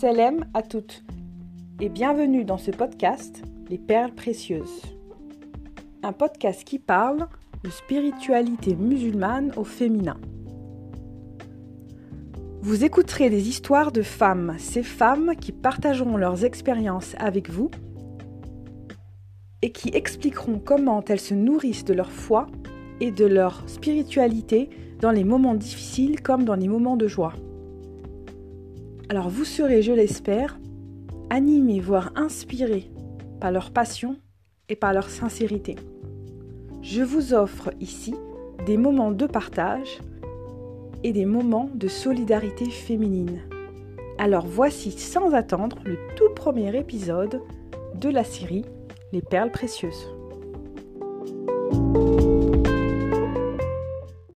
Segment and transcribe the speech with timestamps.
[0.00, 1.04] Salam à toutes
[1.78, 4.80] et bienvenue dans ce podcast Les Perles Précieuses.
[6.02, 7.28] Un podcast qui parle
[7.62, 10.16] de spiritualité musulmane au féminin.
[12.62, 17.70] Vous écouterez des histoires de femmes, ces femmes qui partageront leurs expériences avec vous
[19.60, 22.46] et qui expliqueront comment elles se nourrissent de leur foi
[23.00, 24.70] et de leur spiritualité
[25.02, 27.34] dans les moments difficiles comme dans les moments de joie.
[29.10, 30.60] Alors vous serez, je l'espère,
[31.30, 32.92] animés, voire inspirés
[33.40, 34.14] par leur passion
[34.68, 35.74] et par leur sincérité.
[36.80, 38.14] Je vous offre ici
[38.66, 39.98] des moments de partage
[41.02, 43.40] et des moments de solidarité féminine.
[44.16, 47.42] Alors voici sans attendre le tout premier épisode
[47.96, 48.64] de la série
[49.12, 50.19] Les perles précieuses.